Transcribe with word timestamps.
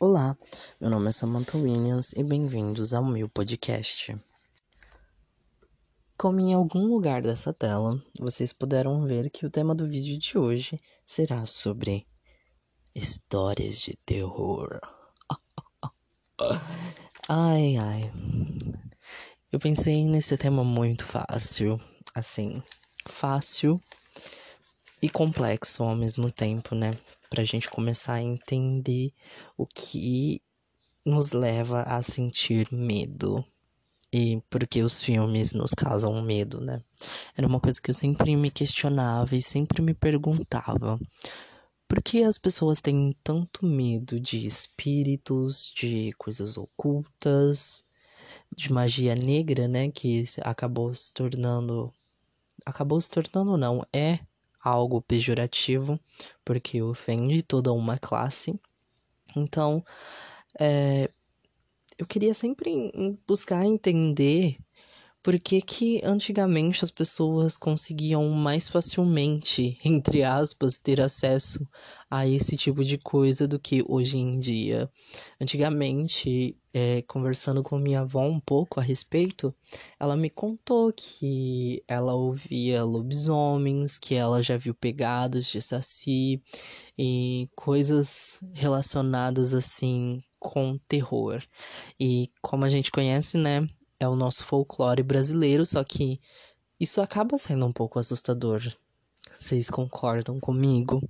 Olá, 0.00 0.38
meu 0.80 0.88
nome 0.88 1.08
é 1.08 1.12
Samantha 1.12 1.58
Williams 1.58 2.12
e 2.12 2.22
bem-vindos 2.22 2.94
ao 2.94 3.04
meu 3.04 3.28
podcast. 3.28 4.16
Como 6.16 6.38
em 6.38 6.54
algum 6.54 6.86
lugar 6.86 7.20
dessa 7.20 7.52
tela, 7.52 8.00
vocês 8.16 8.52
puderam 8.52 9.04
ver 9.04 9.28
que 9.28 9.44
o 9.44 9.50
tema 9.50 9.74
do 9.74 9.88
vídeo 9.88 10.16
de 10.16 10.38
hoje 10.38 10.80
será 11.04 11.44
sobre 11.46 12.06
histórias 12.94 13.80
de 13.80 13.98
terror. 14.06 14.78
Ai, 17.28 17.76
ai. 17.76 18.12
Eu 19.50 19.58
pensei 19.58 20.06
nesse 20.06 20.38
tema 20.38 20.62
muito 20.62 21.04
fácil, 21.04 21.80
assim, 22.14 22.62
fácil 23.04 23.80
e 25.00 25.08
complexo 25.08 25.82
ao 25.82 25.94
mesmo 25.94 26.30
tempo, 26.30 26.74
né? 26.74 26.92
Pra 27.30 27.44
gente 27.44 27.68
começar 27.70 28.14
a 28.14 28.22
entender 28.22 29.12
o 29.56 29.66
que 29.66 30.42
nos 31.04 31.32
leva 31.32 31.82
a 31.82 32.02
sentir 32.02 32.68
medo. 32.72 33.44
E 34.12 34.42
porque 34.48 34.82
os 34.82 35.02
filmes 35.02 35.52
nos 35.52 35.72
causam 35.72 36.20
medo, 36.22 36.60
né? 36.60 36.82
Era 37.36 37.46
uma 37.46 37.60
coisa 37.60 37.80
que 37.80 37.90
eu 37.90 37.94
sempre 37.94 38.34
me 38.36 38.50
questionava 38.50 39.36
e 39.36 39.42
sempre 39.42 39.82
me 39.82 39.92
perguntava. 39.92 40.98
Por 41.86 42.02
que 42.02 42.22
as 42.22 42.38
pessoas 42.38 42.80
têm 42.80 43.14
tanto 43.22 43.66
medo 43.66 44.18
de 44.18 44.46
espíritos, 44.46 45.72
de 45.74 46.12
coisas 46.18 46.56
ocultas, 46.56 47.84
de 48.54 48.72
magia 48.72 49.14
negra, 49.14 49.68
né? 49.68 49.90
Que 49.90 50.22
acabou 50.42 50.92
se 50.94 51.12
tornando. 51.12 51.92
Acabou 52.64 53.00
se 53.00 53.10
tornando, 53.10 53.56
não, 53.56 53.86
é 53.92 54.20
algo 54.62 55.00
pejorativo, 55.00 55.98
porque 56.44 56.82
ofende 56.82 57.42
toda 57.42 57.72
uma 57.72 57.98
classe. 57.98 58.58
Então, 59.36 59.84
é, 60.58 61.10
eu 61.98 62.06
queria 62.06 62.34
sempre 62.34 63.18
buscar 63.26 63.64
entender 63.64 64.56
por 65.28 65.38
que, 65.38 65.60
que 65.60 66.00
antigamente 66.02 66.82
as 66.82 66.90
pessoas 66.90 67.58
conseguiam 67.58 68.30
mais 68.30 68.66
facilmente, 68.66 69.76
entre 69.84 70.24
aspas, 70.24 70.78
ter 70.78 71.02
acesso 71.02 71.68
a 72.10 72.26
esse 72.26 72.56
tipo 72.56 72.82
de 72.82 72.96
coisa 72.96 73.46
do 73.46 73.58
que 73.58 73.84
hoje 73.86 74.16
em 74.16 74.40
dia. 74.40 74.90
Antigamente, 75.38 76.56
é, 76.72 77.02
conversando 77.02 77.62
com 77.62 77.78
minha 77.78 78.00
avó 78.00 78.22
um 78.22 78.40
pouco 78.40 78.80
a 78.80 78.82
respeito, 78.82 79.54
ela 80.00 80.16
me 80.16 80.30
contou 80.30 80.90
que 80.96 81.84
ela 81.86 82.14
ouvia 82.14 82.82
lobisomens, 82.82 83.98
que 83.98 84.14
ela 84.14 84.42
já 84.42 84.56
viu 84.56 84.72
pegados 84.72 85.48
de 85.48 85.60
saci 85.60 86.42
e 86.98 87.50
coisas 87.54 88.40
relacionadas 88.54 89.52
assim 89.52 90.22
com 90.38 90.78
terror. 90.88 91.42
E 92.00 92.30
como 92.40 92.64
a 92.64 92.70
gente 92.70 92.90
conhece, 92.90 93.36
né, 93.36 93.68
é 94.00 94.08
o 94.08 94.16
nosso 94.16 94.44
folclore 94.44 95.02
brasileiro, 95.02 95.66
só 95.66 95.82
que 95.82 96.20
isso 96.78 97.00
acaba 97.00 97.38
sendo 97.38 97.66
um 97.66 97.72
pouco 97.72 97.98
assustador. 97.98 98.62
Vocês 99.30 99.68
concordam 99.68 100.38
comigo? 100.40 101.02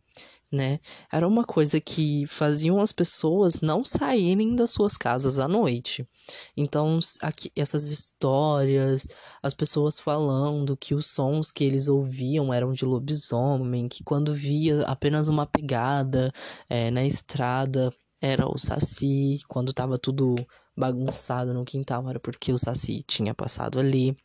Né? 0.51 0.81
Era 1.13 1.29
uma 1.29 1.45
coisa 1.45 1.79
que 1.79 2.27
faziam 2.27 2.81
as 2.81 2.91
pessoas 2.91 3.61
não 3.61 3.85
saírem 3.85 4.57
das 4.57 4.71
suas 4.71 4.97
casas 4.97 5.39
à 5.39 5.47
noite. 5.47 6.09
Então, 6.57 6.99
aqui, 7.21 7.53
essas 7.55 7.91
histórias, 7.91 9.07
as 9.43 9.53
pessoas 9.53 10.01
falando 10.01 10.77
que 10.77 10.95
os 10.95 11.07
sons 11.07 11.53
que 11.53 11.65
eles 11.65 11.87
ouviam 11.89 12.53
eram 12.53 12.73
de 12.73 12.87
lobisomem, 12.87 13.89
que 13.89 14.03
quando 14.03 14.33
via 14.33 14.83
apenas 14.83 15.29
uma 15.29 15.47
pegada 15.47 16.33
é, 16.69 16.91
na 16.91 17.05
estrada 17.05 17.93
era 18.21 18.49
o 18.49 18.59
saci, 18.59 19.41
quando 19.49 19.73
tava 19.73 19.99
tudo 19.99 20.35
bagunçado 20.79 21.53
no 21.53 21.65
quintal 21.65 22.09
era 22.09 22.21
porque 22.21 22.53
o 22.53 22.59
Saci 22.59 23.03
tinha 23.03 23.35
passado 23.35 23.79
ali. 23.81 24.17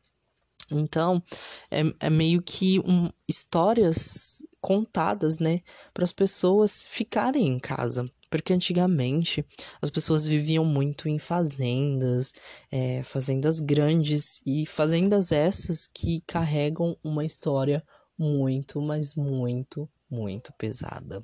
Então, 0.72 1.22
é, 1.70 1.82
é 2.00 2.10
meio 2.10 2.42
que 2.42 2.80
um, 2.80 3.10
histórias 3.28 4.42
contadas, 4.62 5.40
né, 5.40 5.60
para 5.94 6.06
as 6.06 6.14
pessoas 6.14 6.86
ficarem 6.88 7.48
em 7.48 7.60
casa. 7.60 8.08
Porque 8.30 8.54
antigamente 8.54 9.46
as 9.82 9.90
pessoas 9.90 10.26
viviam 10.26 10.66
muito 10.66 11.08
em 11.08 11.20
fazendas, 11.20 12.34
é, 12.72 13.04
fazendas 13.04 13.60
grandes 13.60 14.42
e 14.46 14.66
fazendas 14.66 15.32
essas 15.32 15.86
que 15.86 16.22
carregam 16.26 16.98
uma 17.04 17.26
história 17.26 17.84
muito, 18.18 18.82
mas 18.82 19.14
muito, 19.16 19.88
muito 20.10 20.52
pesada. 20.54 21.24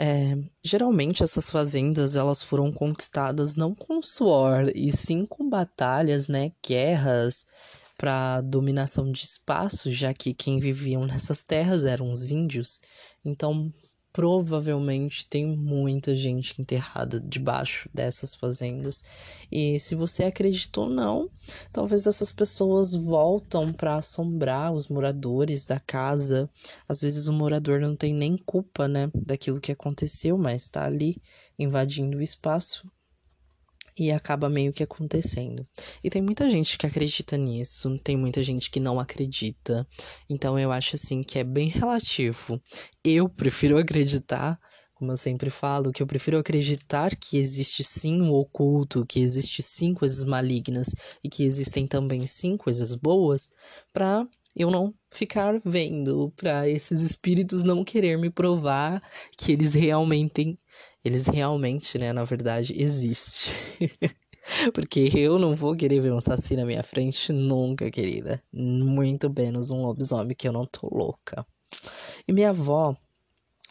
É, 0.00 0.38
geralmente 0.62 1.24
essas 1.24 1.50
fazendas 1.50 2.14
elas 2.14 2.40
foram 2.40 2.70
conquistadas 2.70 3.56
não 3.56 3.74
com 3.74 4.00
suor 4.00 4.70
e 4.72 4.92
sim 4.92 5.26
com 5.26 5.48
batalhas, 5.48 6.28
né, 6.28 6.52
guerras 6.64 7.46
para 7.96 8.40
dominação 8.40 9.10
de 9.10 9.24
espaço, 9.24 9.90
já 9.90 10.14
que 10.14 10.32
quem 10.32 10.60
viviam 10.60 11.04
nessas 11.04 11.42
terras 11.42 11.84
eram 11.84 12.12
os 12.12 12.30
índios. 12.30 12.80
Então 13.24 13.72
provavelmente 14.18 15.28
tem 15.28 15.46
muita 15.56 16.16
gente 16.16 16.60
enterrada 16.60 17.20
debaixo 17.20 17.88
dessas 17.94 18.34
fazendas. 18.34 19.04
E 19.48 19.78
se 19.78 19.94
você 19.94 20.24
acredita 20.24 20.80
ou 20.80 20.90
não, 20.90 21.30
talvez 21.72 22.04
essas 22.04 22.32
pessoas 22.32 22.94
voltam 22.94 23.72
para 23.72 23.94
assombrar 23.94 24.72
os 24.72 24.88
moradores 24.88 25.64
da 25.64 25.78
casa. 25.78 26.50
Às 26.88 27.00
vezes 27.00 27.28
o 27.28 27.32
morador 27.32 27.78
não 27.78 27.94
tem 27.94 28.12
nem 28.12 28.36
culpa, 28.36 28.88
né, 28.88 29.08
daquilo 29.14 29.60
que 29.60 29.70
aconteceu, 29.70 30.36
mas 30.36 30.62
está 30.62 30.84
ali 30.84 31.22
invadindo 31.56 32.16
o 32.16 32.22
espaço 32.22 32.90
e 33.98 34.12
acaba 34.12 34.48
meio 34.48 34.72
que 34.72 34.82
acontecendo. 34.82 35.66
E 36.02 36.08
tem 36.08 36.22
muita 36.22 36.48
gente 36.48 36.78
que 36.78 36.86
acredita 36.86 37.36
nisso, 37.36 37.98
tem 37.98 38.16
muita 38.16 38.42
gente 38.42 38.70
que 38.70 38.80
não 38.80 39.00
acredita. 39.00 39.86
Então 40.28 40.58
eu 40.58 40.70
acho 40.70 40.96
assim 40.96 41.22
que 41.22 41.38
é 41.38 41.44
bem 41.44 41.68
relativo. 41.68 42.60
Eu 43.02 43.28
prefiro 43.28 43.78
acreditar, 43.78 44.58
como 44.94 45.12
eu 45.12 45.16
sempre 45.16 45.50
falo, 45.50 45.92
que 45.92 46.02
eu 46.02 46.06
prefiro 46.06 46.38
acreditar 46.38 47.14
que 47.16 47.38
existe 47.38 47.82
sim 47.84 48.22
o 48.22 48.34
oculto, 48.34 49.06
que 49.06 49.20
existe 49.20 49.62
sim 49.62 49.94
coisas 49.94 50.24
malignas 50.24 50.94
e 51.22 51.28
que 51.28 51.44
existem 51.44 51.86
também 51.86 52.26
sim 52.26 52.56
coisas 52.56 52.94
boas, 52.94 53.50
para 53.92 54.26
eu 54.56 54.70
não 54.70 54.92
ficar 55.10 55.60
vendo, 55.64 56.32
para 56.36 56.68
esses 56.68 57.00
espíritos 57.00 57.62
não 57.62 57.84
querer 57.84 58.18
me 58.18 58.28
provar 58.28 59.00
que 59.36 59.52
eles 59.52 59.72
realmente 59.72 60.58
eles 61.04 61.26
realmente, 61.26 61.98
né, 61.98 62.12
na 62.12 62.24
verdade, 62.24 62.74
existem. 62.76 63.52
Porque 64.72 65.10
eu 65.14 65.38
não 65.38 65.54
vou 65.54 65.76
querer 65.76 66.00
ver 66.00 66.12
um 66.12 66.20
saci 66.20 66.56
na 66.56 66.64
minha 66.64 66.82
frente 66.82 67.32
nunca, 67.32 67.90
querida. 67.90 68.42
Muito 68.52 69.32
menos 69.32 69.70
um 69.70 69.82
lobisomem 69.82 70.34
que 70.34 70.48
eu 70.48 70.52
não 70.52 70.64
tô 70.64 70.88
louca. 70.90 71.46
E 72.26 72.32
minha 72.32 72.50
avó 72.50 72.96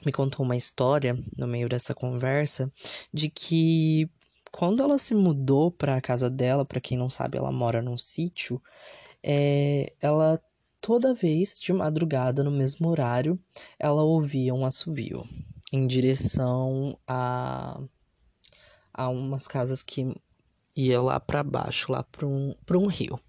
me 0.05 0.11
contou 0.11 0.45
uma 0.45 0.55
história 0.55 1.17
no 1.37 1.47
meio 1.47 1.67
dessa 1.67 1.95
conversa 1.95 2.71
de 3.11 3.29
que 3.29 4.07
quando 4.51 4.81
ela 4.81 4.97
se 4.97 5.16
mudou 5.16 5.71
para 5.71 5.95
a 5.95 6.01
casa 6.01 6.29
dela, 6.29 6.63
para 6.63 6.79
quem 6.79 6.97
não 6.97 7.09
sabe, 7.09 7.37
ela 7.37 7.51
mora 7.51 7.81
num 7.81 7.97
sítio, 7.97 8.61
é, 9.23 9.93
ela 9.99 10.39
toda 10.79 11.13
vez 11.13 11.59
de 11.59 11.73
madrugada 11.73 12.43
no 12.43 12.51
mesmo 12.51 12.87
horário, 12.87 13.39
ela 13.79 14.03
ouvia 14.03 14.53
um 14.53 14.66
assobio 14.66 15.27
em 15.72 15.85
direção 15.85 16.97
a, 17.07 17.79
a 18.94 19.09
umas 19.09 19.47
casas 19.47 19.83
que 19.83 20.16
ia 20.75 21.01
lá 21.01 21.19
para 21.19 21.44
baixo, 21.44 21.91
lá 21.91 22.03
para 22.03 22.25
um, 22.25 22.55
pra 22.66 22.78
um 22.78 22.88
rio. 22.88 23.19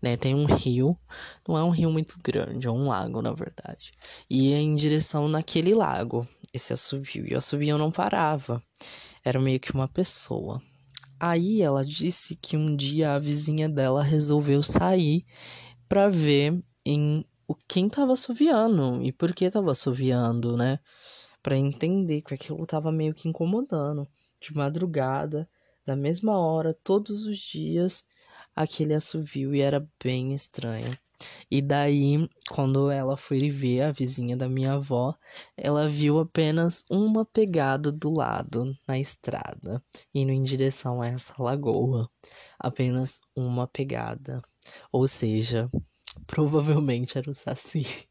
Né? 0.00 0.16
Tem 0.16 0.34
um 0.34 0.44
rio, 0.44 0.98
não 1.46 1.56
é 1.56 1.64
um 1.64 1.70
rio 1.70 1.90
muito 1.90 2.18
grande, 2.22 2.66
é 2.66 2.70
um 2.70 2.88
lago, 2.88 3.22
na 3.22 3.32
verdade. 3.32 3.92
E 4.28 4.50
ia 4.50 4.58
em 4.58 4.74
direção 4.74 5.28
naquele 5.28 5.74
lago, 5.74 6.26
esse 6.52 6.72
assovio. 6.72 7.26
E 7.26 7.34
o 7.34 7.38
assovio 7.38 7.78
não 7.78 7.90
parava, 7.90 8.62
era 9.24 9.40
meio 9.40 9.60
que 9.60 9.72
uma 9.72 9.88
pessoa. 9.88 10.60
Aí 11.18 11.62
ela 11.62 11.84
disse 11.84 12.36
que 12.36 12.56
um 12.56 12.76
dia 12.76 13.14
a 13.14 13.18
vizinha 13.18 13.68
dela 13.68 14.02
resolveu 14.02 14.62
sair 14.62 15.24
para 15.88 16.08
ver 16.08 16.62
em 16.84 17.24
o 17.48 17.54
quem 17.54 17.88
tava 17.88 18.12
assoviando 18.12 19.02
e 19.02 19.12
por 19.12 19.32
que 19.32 19.48
tava 19.48 19.70
assoviando, 19.70 20.56
né? 20.56 20.78
Para 21.46 21.56
entender 21.56 22.22
que 22.22 22.34
aquilo 22.34 22.64
estava 22.64 22.90
meio 22.90 23.14
que 23.14 23.28
incomodando. 23.28 24.08
De 24.40 24.52
madrugada, 24.52 25.48
na 25.86 25.94
mesma 25.94 26.36
hora, 26.36 26.74
todos 26.74 27.24
os 27.24 27.38
dias, 27.38 28.04
aquele 28.52 28.92
assovio 28.92 29.54
e 29.54 29.60
era 29.60 29.88
bem 30.02 30.34
estranho. 30.34 30.98
E 31.48 31.62
daí, 31.62 32.28
quando 32.50 32.90
ela 32.90 33.16
foi 33.16 33.48
ver 33.48 33.82
a 33.82 33.92
vizinha 33.92 34.36
da 34.36 34.48
minha 34.48 34.72
avó, 34.72 35.14
ela 35.56 35.88
viu 35.88 36.18
apenas 36.18 36.84
uma 36.90 37.24
pegada 37.24 37.92
do 37.92 38.12
lado 38.12 38.76
na 38.88 38.98
estrada, 38.98 39.80
indo 40.12 40.32
em 40.32 40.42
direção 40.42 41.00
a 41.00 41.06
essa 41.06 41.40
lagoa. 41.40 42.10
Apenas 42.58 43.20
uma 43.36 43.68
pegada. 43.68 44.42
Ou 44.90 45.06
seja, 45.06 45.70
provavelmente 46.26 47.16
era 47.16 47.30
o 47.30 47.34
Saci. 47.34 48.08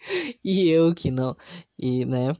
e 0.44 0.68
eu 0.68 0.94
que 0.94 1.10
não. 1.10 1.36
E, 1.78 2.04
né? 2.04 2.32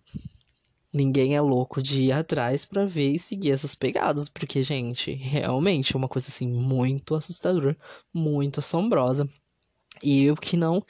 ninguém 0.92 1.36
é 1.36 1.40
louco 1.40 1.82
de 1.82 2.04
ir 2.04 2.12
atrás 2.12 2.64
para 2.64 2.84
ver 2.84 3.10
e 3.10 3.18
seguir 3.18 3.52
essas 3.52 3.74
pegadas, 3.74 4.28
porque, 4.28 4.62
gente, 4.62 5.12
realmente 5.12 5.94
é 5.94 5.96
uma 5.96 6.08
coisa 6.08 6.28
assim 6.28 6.48
muito 6.48 7.14
assustadora, 7.14 7.76
muito 8.12 8.58
assombrosa. 8.58 9.26
E 10.02 10.24
eu 10.24 10.36
que 10.36 10.56
não 10.56 10.84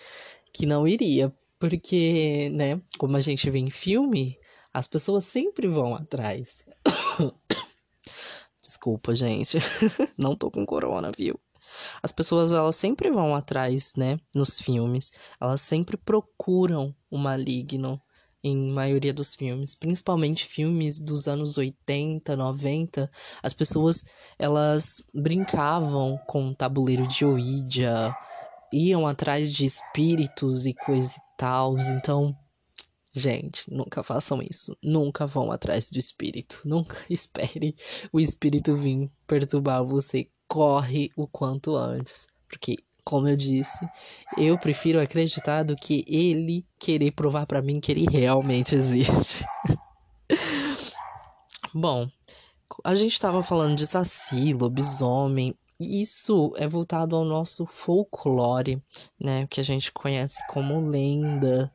que 0.52 0.66
não 0.66 0.86
iria, 0.86 1.32
porque, 1.58 2.50
né, 2.52 2.80
como 2.98 3.16
a 3.16 3.20
gente 3.20 3.48
vê 3.50 3.58
em 3.58 3.70
filme, 3.70 4.36
as 4.74 4.86
pessoas 4.86 5.24
sempre 5.24 5.68
vão 5.68 5.94
atrás. 5.94 6.64
Desculpa, 8.60 9.14
gente. 9.14 9.58
não 10.18 10.34
tô 10.34 10.50
com 10.50 10.66
corona, 10.66 11.12
viu? 11.16 11.38
As 12.02 12.12
pessoas 12.12 12.52
elas 12.52 12.76
sempre 12.76 13.10
vão 13.10 13.34
atrás, 13.34 13.94
né, 13.96 14.18
nos 14.34 14.60
filmes. 14.60 15.12
Elas 15.40 15.60
sempre 15.60 15.96
procuram 15.96 16.94
o 17.10 17.18
maligno 17.18 18.00
em 18.42 18.72
maioria 18.72 19.12
dos 19.12 19.34
filmes, 19.34 19.74
principalmente 19.74 20.46
filmes 20.46 20.98
dos 20.98 21.28
anos 21.28 21.58
80, 21.58 22.36
90, 22.36 23.10
as 23.42 23.52
pessoas 23.52 24.04
elas 24.38 25.02
brincavam 25.12 26.18
com 26.26 26.54
tabuleiro 26.54 27.06
de 27.06 27.24
Ouija, 27.24 28.16
iam 28.72 29.06
atrás 29.06 29.52
de 29.52 29.66
espíritos 29.66 30.66
e 30.66 30.72
coisa 30.72 31.12
e 31.16 31.36
tal. 31.36 31.76
Então, 31.78 32.34
gente, 33.14 33.64
nunca 33.70 34.02
façam 34.02 34.40
isso. 34.42 34.76
Nunca 34.82 35.26
vão 35.26 35.50
atrás 35.50 35.90
do 35.90 35.98
espírito. 35.98 36.60
Nunca 36.64 36.96
espere 37.10 37.74
o 38.12 38.20
espírito 38.20 38.74
vir 38.76 39.10
perturbar 39.26 39.84
você. 39.84 40.28
Corre 40.50 41.08
o 41.16 41.28
quanto 41.28 41.76
antes, 41.76 42.26
porque 42.48 42.76
como 43.04 43.28
eu 43.28 43.36
disse, 43.36 43.88
eu 44.36 44.58
prefiro 44.58 45.00
acreditar 45.00 45.62
do 45.62 45.76
que 45.76 46.04
ele 46.06 46.66
querer 46.78 47.12
provar 47.12 47.46
para 47.46 47.62
mim 47.62 47.80
que 47.80 47.92
ele 47.92 48.06
realmente 48.10 48.74
existe. 48.74 49.44
Bom, 51.72 52.08
a 52.84 52.94
gente 52.94 53.12
estava 53.12 53.42
falando 53.42 53.76
de 53.76 53.86
saci, 53.86 54.52
lobisomem. 54.52 55.54
Isso 55.78 56.52
é 56.56 56.68
voltado 56.68 57.16
ao 57.16 57.24
nosso 57.24 57.64
folclore, 57.64 58.82
né? 59.18 59.46
Que 59.46 59.60
a 59.60 59.64
gente 59.64 59.90
conhece 59.92 60.38
como 60.48 60.88
lenda, 60.88 61.72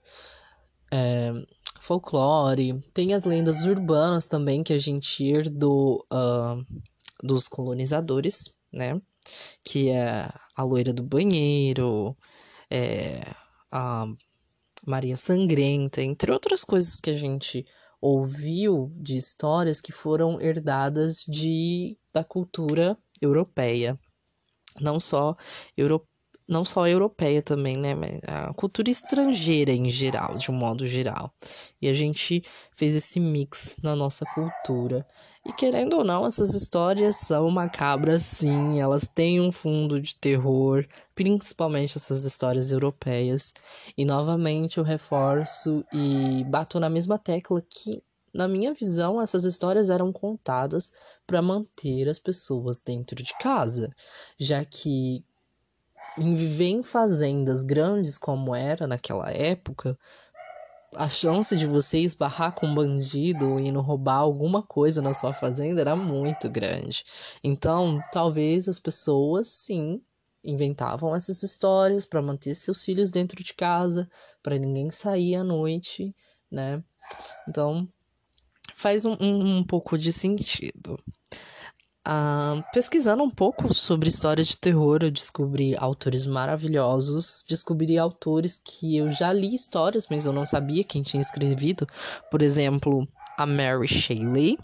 é, 0.91 1.33
folclore. 1.81 2.81
Tem 2.93 3.13
as 3.13 3.23
lendas 3.23 3.65
urbanas 3.65 4.25
também 4.25 4.63
que 4.63 4.73
a 4.73 4.77
gente 4.77 5.23
herdou 5.23 6.05
uh, 6.13 6.65
dos 7.23 7.47
colonizadores, 7.47 8.54
né? 8.75 9.01
que 9.63 9.89
é 9.89 10.29
a 10.55 10.63
loira 10.63 10.93
do 10.93 11.03
banheiro, 11.03 12.15
é, 12.69 13.21
a 13.71 14.05
Maria 14.85 15.15
Sangrenta, 15.15 16.01
entre 16.01 16.31
outras 16.31 16.63
coisas 16.63 16.99
que 16.99 17.09
a 17.09 17.13
gente 17.13 17.65
ouviu 18.01 18.91
de 18.97 19.17
histórias 19.17 19.81
que 19.81 19.91
foram 19.91 20.39
herdadas 20.39 21.25
de 21.27 21.97
da 22.13 22.23
cultura 22.23 22.97
europeia, 23.21 23.99
não 24.79 24.99
só 24.99 25.35
europeia 25.75 26.15
não 26.47 26.63
só 26.63 26.87
europeia 26.87 27.41
também, 27.41 27.75
né, 27.75 27.95
mas 27.95 28.19
a 28.27 28.53
cultura 28.53 28.89
estrangeira 28.89 29.71
em 29.71 29.89
geral, 29.89 30.35
de 30.35 30.51
um 30.51 30.53
modo 30.53 30.85
geral. 30.87 31.33
E 31.81 31.87
a 31.87 31.93
gente 31.93 32.43
fez 32.71 32.95
esse 32.95 33.19
mix 33.19 33.77
na 33.81 33.95
nossa 33.95 34.25
cultura. 34.33 35.05
E 35.47 35.53
querendo 35.53 35.97
ou 35.97 36.03
não, 36.03 36.25
essas 36.25 36.55
histórias 36.55 37.17
são 37.17 37.51
macabras 37.51 38.23
sim, 38.23 38.81
elas 38.81 39.07
têm 39.07 39.39
um 39.39 39.51
fundo 39.51 40.01
de 40.01 40.15
terror, 40.15 40.83
principalmente 41.13 41.97
essas 41.97 42.23
histórias 42.23 42.71
europeias. 42.71 43.53
E 43.95 44.03
novamente 44.03 44.79
eu 44.79 44.83
reforço 44.83 45.85
e 45.93 46.43
bato 46.45 46.79
na 46.79 46.89
mesma 46.89 47.19
tecla 47.19 47.61
que, 47.61 48.01
na 48.33 48.47
minha 48.47 48.73
visão, 48.73 49.21
essas 49.21 49.43
histórias 49.43 49.91
eram 49.91 50.11
contadas 50.11 50.91
para 51.27 51.43
manter 51.43 52.09
as 52.09 52.17
pessoas 52.17 52.81
dentro 52.81 53.15
de 53.21 53.37
casa, 53.37 53.91
já 54.39 54.65
que 54.65 55.23
viver 56.17 56.69
em 56.69 56.81
fazendas 56.81 57.63
grandes 57.63 58.17
como 58.17 58.55
era 58.55 58.87
naquela 58.87 59.29
época, 59.29 59.95
a 60.95 61.09
chance 61.09 61.55
de 61.57 61.65
você 61.65 61.99
esbarrar 61.99 62.53
com 62.53 62.67
um 62.67 62.75
bandido 62.75 63.51
ou 63.51 63.59
indo 63.59 63.81
roubar 63.81 64.17
alguma 64.17 64.61
coisa 64.63 65.01
na 65.01 65.13
sua 65.13 65.33
fazenda 65.33 65.81
era 65.81 65.95
muito 65.95 66.49
grande. 66.49 67.03
Então, 67.43 68.01
talvez 68.11 68.67
as 68.67 68.79
pessoas 68.79 69.49
sim 69.49 70.01
inventavam 70.43 71.15
essas 71.15 71.41
histórias 71.43 72.05
para 72.05 72.21
manter 72.21 72.55
seus 72.55 72.83
filhos 72.83 73.09
dentro 73.09 73.43
de 73.43 73.53
casa, 73.53 74.09
para 74.43 74.57
ninguém 74.57 74.91
sair 74.91 75.35
à 75.35 75.43
noite, 75.43 76.13
né? 76.51 76.83
Então, 77.47 77.87
faz 78.73 79.05
um, 79.05 79.17
um, 79.19 79.57
um 79.57 79.63
pouco 79.63 79.97
de 79.97 80.13
sentido. 80.13 80.99
Uh, 82.07 82.63
pesquisando 82.71 83.23
um 83.23 83.29
pouco 83.31 83.73
sobre 83.73 84.09
história 84.09 84.43
de 84.43 84.55
terror, 84.55 84.99
eu 85.01 85.09
descobri 85.09 85.75
autores 85.75 86.27
maravilhosos, 86.27 87.43
descobri 87.49 87.97
autores 87.97 88.61
que 88.63 88.95
eu 88.95 89.09
já 89.09 89.33
li 89.33 89.55
histórias, 89.55 90.05
mas 90.07 90.27
eu 90.27 90.31
não 90.31 90.45
sabia 90.45 90.83
quem 90.83 91.01
tinha 91.01 91.21
escrevido. 91.21 91.87
Por 92.29 92.43
exemplo, 92.43 93.07
a 93.37 93.47
Mary 93.47 93.87
Shelley, 93.87 94.55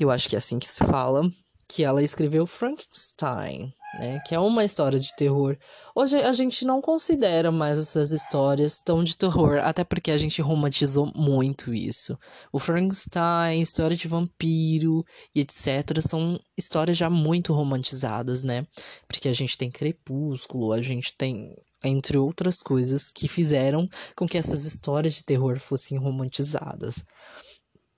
eu 0.00 0.10
acho 0.10 0.30
que 0.30 0.34
é 0.34 0.38
assim 0.38 0.58
que 0.58 0.66
se 0.66 0.82
fala, 0.84 1.30
que 1.68 1.84
ela 1.84 2.02
escreveu 2.02 2.46
Frankenstein 2.46 3.74
né? 3.98 4.20
Que 4.20 4.34
é 4.34 4.38
uma 4.38 4.64
história 4.64 4.98
de 4.98 5.14
terror. 5.14 5.56
Hoje 5.94 6.16
a 6.16 6.32
gente 6.32 6.64
não 6.64 6.80
considera 6.80 7.50
mais 7.50 7.78
essas 7.78 8.12
histórias 8.12 8.80
tão 8.80 9.02
de 9.02 9.16
terror, 9.16 9.58
até 9.62 9.84
porque 9.84 10.10
a 10.10 10.18
gente 10.18 10.42
romantizou 10.42 11.10
muito 11.14 11.74
isso. 11.74 12.18
O 12.52 12.58
Frankenstein, 12.58 13.60
história 13.60 13.96
de 13.96 14.08
vampiro 14.08 15.04
e 15.34 15.40
etc. 15.40 16.00
são 16.00 16.38
histórias 16.56 16.96
já 16.96 17.10
muito 17.10 17.52
romantizadas, 17.52 18.42
né? 18.42 18.66
Porque 19.08 19.28
a 19.28 19.32
gente 19.32 19.56
tem 19.56 19.70
Crepúsculo, 19.70 20.72
a 20.72 20.82
gente 20.82 21.16
tem 21.16 21.56
entre 21.84 22.18
outras 22.18 22.62
coisas 22.62 23.10
que 23.10 23.28
fizeram 23.28 23.88
com 24.16 24.26
que 24.26 24.38
essas 24.38 24.64
histórias 24.64 25.14
de 25.14 25.24
terror 25.24 25.58
fossem 25.58 25.98
romantizadas. 25.98 27.04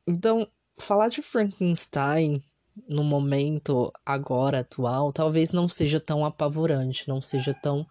Então, 0.07 0.47
falar 0.79 1.09
de 1.09 1.23
Frankenstein 1.23 2.43
no 2.89 3.03
momento 3.03 3.93
agora 4.05 4.61
atual, 4.61 5.13
talvez 5.13 5.53
não 5.53 5.69
seja 5.69 5.99
tão 5.99 6.25
apavorante, 6.25 7.09
não 7.09 7.21
seja 7.21 7.55
tão 7.55 7.87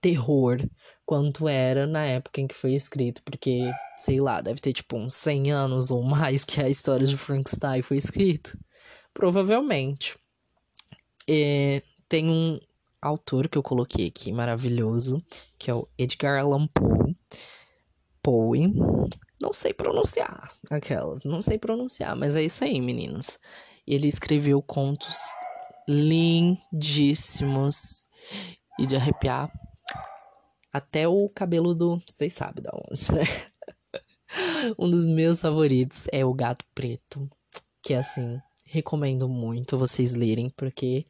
terror 0.00 0.58
quanto 1.04 1.48
era 1.48 1.86
na 1.86 2.04
época 2.04 2.40
em 2.40 2.46
que 2.46 2.54
foi 2.54 2.74
escrito, 2.74 3.22
porque, 3.24 3.70
sei 3.96 4.20
lá, 4.20 4.40
deve 4.40 4.60
ter 4.60 4.72
tipo 4.72 4.96
uns 4.96 5.14
100 5.14 5.50
anos 5.50 5.90
ou 5.90 6.02
mais 6.02 6.44
que 6.44 6.60
a 6.60 6.68
história 6.68 7.06
de 7.06 7.16
Frankenstein 7.16 7.82
foi 7.82 7.96
escrita. 7.96 8.56
Provavelmente. 9.12 10.16
E 11.26 11.82
tem 12.08 12.30
um 12.30 12.58
autor 13.02 13.48
que 13.48 13.58
eu 13.58 13.62
coloquei 13.62 14.06
aqui 14.06 14.32
maravilhoso, 14.32 15.22
que 15.58 15.70
é 15.70 15.74
o 15.74 15.88
Edgar 15.98 16.40
Allan 16.40 16.66
Poe. 16.68 17.16
Poe. 18.22 18.72
Não 19.40 19.52
sei 19.52 19.72
pronunciar 19.72 20.52
aquelas, 20.70 21.22
não 21.24 21.40
sei 21.40 21.58
pronunciar, 21.58 22.16
mas 22.16 22.34
é 22.34 22.42
isso 22.42 22.64
aí, 22.64 22.80
meninas 22.80 23.38
ele 23.94 24.06
escreveu 24.06 24.62
contos 24.62 25.16
lindíssimos 25.88 28.04
e 28.78 28.86
de 28.86 28.94
arrepiar 28.94 29.50
até 30.72 31.08
o 31.08 31.28
cabelo 31.30 31.74
do. 31.74 31.98
Vocês 32.06 32.34
sabem 32.34 32.62
da 32.62 32.70
onde, 32.74 33.12
né? 33.12 33.22
um 34.78 34.90
dos 34.90 35.06
meus 35.06 35.40
favoritos 35.40 36.06
é 36.12 36.24
O 36.24 36.34
Gato 36.34 36.64
Preto. 36.74 37.28
Que 37.82 37.94
assim, 37.94 38.38
recomendo 38.66 39.28
muito 39.28 39.78
vocês 39.78 40.14
lerem, 40.14 40.50
porque 40.50 41.04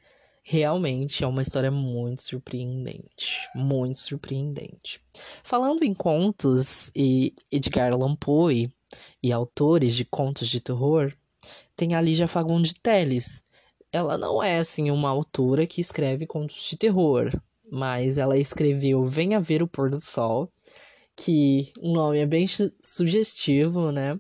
realmente 0.45 1.25
é 1.25 1.27
uma 1.27 1.43
história 1.43 1.71
muito 1.71 2.23
surpreendente. 2.23 3.49
Muito 3.55 3.99
surpreendente. 3.99 5.01
Falando 5.43 5.83
em 5.83 5.93
contos 5.93 6.91
e 6.95 7.35
Edgar 7.51 7.93
Allan 7.93 8.15
Poe 8.15 8.73
e 9.23 9.33
autores 9.33 9.95
de 9.95 10.05
contos 10.05 10.49
de 10.49 10.61
terror, 10.61 11.13
tem 11.77 11.95
a 11.95 12.01
Lígia 12.01 12.27
Fagundes 12.27 12.75
Teles. 12.75 13.43
Ela 13.93 14.19
não 14.19 14.43
é, 14.43 14.59
assim, 14.59 14.91
uma 14.91 15.09
autora 15.09 15.67
que 15.67 15.81
escreve 15.81 16.27
contos 16.27 16.69
de 16.69 16.77
terror, 16.77 17.31
mas 17.71 18.19
ela 18.19 18.37
escreveu 18.37 19.05
Venha 19.05 19.41
Ver 19.41 19.63
o 19.63 19.69
Pôr 19.69 19.91
do 19.91 20.01
Sol, 20.01 20.51
que 21.17 21.73
o 21.81 21.93
nome 21.93 22.19
é 22.19 22.27
bem 22.27 22.47
sugestivo, 22.83 23.91
né? 23.91 24.19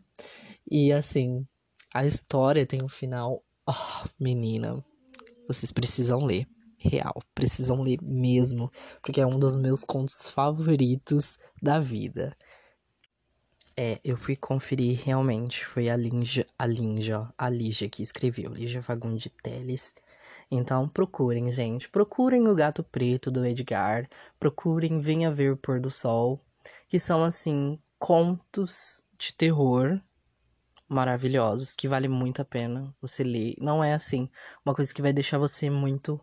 E, 0.70 0.92
assim, 0.92 1.46
a 1.94 2.04
história 2.04 2.66
tem 2.66 2.82
um 2.82 2.88
final... 2.88 3.42
Oh, 3.66 4.08
menina, 4.18 4.82
vocês 5.46 5.70
precisam 5.70 6.24
ler. 6.24 6.46
Real, 6.80 7.20
precisam 7.34 7.80
ler 7.80 7.98
mesmo, 8.00 8.70
porque 9.02 9.20
é 9.20 9.26
um 9.26 9.36
dos 9.36 9.56
meus 9.56 9.82
contos 9.84 10.30
favoritos 10.30 11.36
da 11.60 11.80
vida. 11.80 12.36
É, 13.80 14.00
eu 14.02 14.16
fui 14.16 14.34
conferir 14.34 15.00
realmente, 15.04 15.64
foi 15.64 15.88
a 15.88 15.96
Linja, 15.96 16.44
a 16.58 16.66
Linja, 16.66 17.32
a 17.38 17.48
Lígia 17.48 17.88
que 17.88 18.02
escreveu, 18.02 18.52
Lígia 18.52 18.82
Fagundes 18.82 19.30
Teles. 19.40 19.94
Então 20.50 20.88
procurem, 20.88 21.48
gente, 21.52 21.88
procurem 21.88 22.48
o 22.48 22.56
Gato 22.56 22.82
Preto 22.82 23.30
do 23.30 23.46
Edgar, 23.46 24.08
procurem 24.40 24.98
Venha 24.98 25.30
Ver 25.30 25.52
o 25.52 25.56
Pôr 25.56 25.78
do 25.80 25.92
Sol, 25.92 26.40
que 26.88 26.98
são 26.98 27.22
assim 27.22 27.78
contos 28.00 29.04
de 29.16 29.32
terror 29.32 30.00
maravilhosos 30.88 31.76
que 31.76 31.86
vale 31.86 32.08
muito 32.08 32.42
a 32.42 32.44
pena 32.44 32.92
você 33.00 33.22
ler. 33.22 33.54
Não 33.60 33.84
é 33.84 33.94
assim, 33.94 34.28
uma 34.66 34.74
coisa 34.74 34.92
que 34.92 35.02
vai 35.02 35.12
deixar 35.12 35.38
você 35.38 35.70
muito 35.70 36.20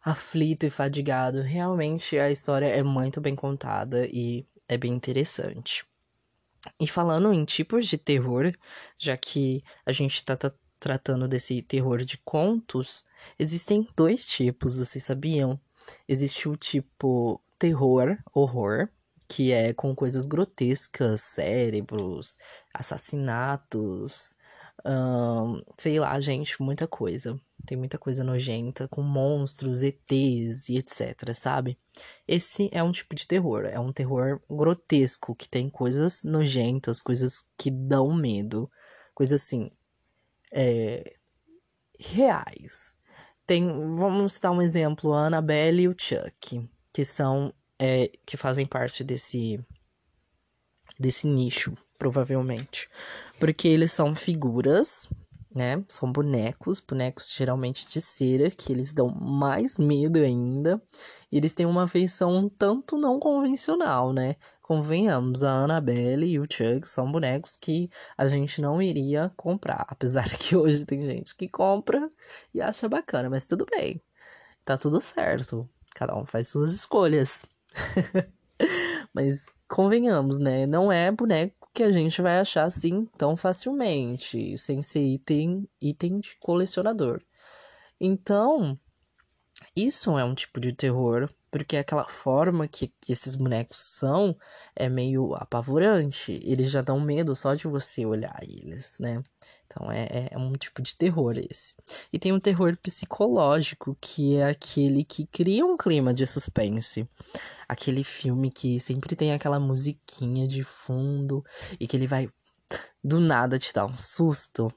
aflito 0.00 0.64
e 0.66 0.70
fadigado. 0.70 1.42
Realmente 1.42 2.16
a 2.16 2.30
história 2.30 2.66
é 2.66 2.84
muito 2.84 3.20
bem 3.20 3.34
contada 3.34 4.06
e 4.06 4.46
é 4.68 4.78
bem 4.78 4.92
interessante. 4.92 5.84
E 6.80 6.86
falando 6.86 7.32
em 7.32 7.44
tipos 7.44 7.86
de 7.86 7.98
terror, 7.98 8.52
já 8.98 9.16
que 9.16 9.62
a 9.84 9.92
gente 9.92 10.24
tá, 10.24 10.36
tá 10.36 10.50
tratando 10.78 11.26
desse 11.26 11.62
terror 11.62 12.04
de 12.04 12.18
contos, 12.18 13.04
existem 13.38 13.86
dois 13.96 14.26
tipos, 14.26 14.76
vocês 14.76 15.04
sabiam? 15.04 15.58
Existe 16.08 16.48
o 16.48 16.56
tipo 16.56 17.40
terror, 17.58 18.18
horror, 18.34 18.88
que 19.28 19.52
é 19.52 19.72
com 19.72 19.94
coisas 19.94 20.26
grotescas, 20.26 21.20
cérebros, 21.22 22.38
assassinatos, 22.72 24.36
hum, 24.84 25.62
sei 25.76 25.98
lá, 25.98 26.20
gente, 26.20 26.60
muita 26.62 26.86
coisa. 26.86 27.40
Tem 27.66 27.76
muita 27.76 27.98
coisa 27.98 28.22
nojenta, 28.22 28.88
com 28.88 29.02
monstros, 29.02 29.82
ETs 29.82 30.68
e 30.68 30.78
etc, 30.78 31.34
sabe? 31.34 31.78
Esse 32.26 32.68
é 32.72 32.82
um 32.82 32.92
tipo 32.92 33.14
de 33.14 33.26
terror, 33.26 33.64
é 33.64 33.78
um 33.78 33.92
terror 33.92 34.40
grotesco, 34.48 35.34
que 35.34 35.48
tem 35.48 35.68
coisas 35.68 36.22
nojentas, 36.24 37.02
coisas 37.02 37.44
que 37.58 37.70
dão 37.70 38.14
medo, 38.14 38.70
coisas 39.14 39.42
assim, 39.42 39.70
é, 40.52 41.16
reais. 41.98 42.94
Tem, 43.46 43.66
vamos 43.96 44.34
citar 44.34 44.52
um 44.52 44.62
exemplo, 44.62 45.12
a 45.12 45.26
Annabelle 45.26 45.82
e 45.82 45.88
o 45.88 45.94
Chuck, 45.98 46.68
que 46.92 47.04
são 47.04 47.52
é, 47.78 48.10
que 48.24 48.36
fazem 48.36 48.66
parte 48.66 49.04
desse 49.04 49.60
desse 50.98 51.26
nicho, 51.26 51.72
provavelmente. 51.98 52.88
Porque 53.38 53.68
eles 53.68 53.92
são 53.92 54.14
figuras, 54.14 55.08
né? 55.56 55.82
São 55.88 56.12
bonecos, 56.12 56.80
bonecos 56.80 57.32
geralmente 57.32 57.88
de 57.88 58.00
cera, 58.00 58.50
que 58.50 58.72
eles 58.72 58.92
dão 58.92 59.08
mais 59.08 59.78
medo 59.78 60.18
ainda. 60.18 60.80
Eles 61.32 61.54
têm 61.54 61.66
uma 61.66 61.86
feição 61.86 62.30
um 62.30 62.48
tanto 62.48 62.96
não 62.98 63.18
convencional, 63.18 64.12
né? 64.12 64.36
Convenhamos, 64.62 65.42
a 65.42 65.50
Annabelle 65.50 66.26
e 66.26 66.38
o 66.38 66.44
Chuck 66.44 66.86
são 66.86 67.10
bonecos 67.10 67.56
que 67.56 67.88
a 68.18 68.28
gente 68.28 68.60
não 68.60 68.82
iria 68.82 69.32
comprar. 69.36 69.86
Apesar 69.88 70.28
que 70.28 70.54
hoje 70.56 70.84
tem 70.84 71.00
gente 71.00 71.34
que 71.34 71.48
compra 71.48 72.10
e 72.52 72.60
acha 72.60 72.88
bacana, 72.88 73.30
mas 73.30 73.46
tudo 73.46 73.64
bem. 73.70 74.02
Tá 74.64 74.76
tudo 74.76 75.00
certo. 75.00 75.68
Cada 75.94 76.14
um 76.16 76.26
faz 76.26 76.48
suas 76.48 76.72
escolhas. 76.72 77.46
Mas 79.14 79.54
convenhamos, 79.68 80.38
né? 80.38 80.66
Não 80.66 80.90
é 80.90 81.10
boneco 81.10 81.55
que 81.76 81.82
a 81.82 81.90
gente 81.90 82.22
vai 82.22 82.38
achar 82.38 82.64
assim 82.64 83.04
tão 83.18 83.36
facilmente, 83.36 84.56
sem 84.56 84.80
ser 84.80 85.02
item, 85.02 85.68
item 85.78 86.20
de 86.20 86.34
colecionador. 86.40 87.20
Então, 88.00 88.80
isso 89.76 90.18
é 90.18 90.24
um 90.24 90.34
tipo 90.34 90.58
de 90.58 90.72
terror, 90.72 91.28
porque 91.56 91.78
aquela 91.78 92.06
forma 92.06 92.68
que, 92.68 92.92
que 93.00 93.12
esses 93.12 93.34
bonecos 93.34 93.78
são 93.78 94.36
é 94.74 94.90
meio 94.90 95.34
apavorante. 95.34 96.38
Eles 96.44 96.70
já 96.70 96.82
dão 96.82 97.00
medo 97.00 97.34
só 97.34 97.54
de 97.54 97.66
você 97.66 98.04
olhar 98.04 98.38
eles, 98.42 98.98
né? 99.00 99.22
Então 99.66 99.90
é, 99.90 100.02
é, 100.02 100.28
é 100.32 100.38
um 100.38 100.52
tipo 100.52 100.82
de 100.82 100.94
terror 100.94 101.34
esse. 101.38 101.74
E 102.12 102.18
tem 102.18 102.30
um 102.30 102.38
terror 102.38 102.76
psicológico, 102.76 103.96
que 103.98 104.36
é 104.36 104.50
aquele 104.50 105.02
que 105.02 105.26
cria 105.26 105.64
um 105.64 105.78
clima 105.78 106.12
de 106.12 106.26
suspense. 106.26 107.08
Aquele 107.66 108.04
filme 108.04 108.50
que 108.50 108.78
sempre 108.78 109.16
tem 109.16 109.32
aquela 109.32 109.58
musiquinha 109.58 110.46
de 110.46 110.62
fundo 110.62 111.42
e 111.80 111.86
que 111.86 111.96
ele 111.96 112.06
vai 112.06 112.28
do 113.02 113.18
nada 113.18 113.58
te 113.58 113.72
dar 113.72 113.86
um 113.86 113.96
susto. 113.96 114.70